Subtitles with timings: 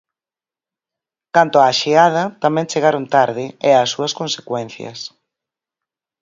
[1.35, 4.99] Canto á xeada, tamén chegaron tarde, e ás súas consecuencias.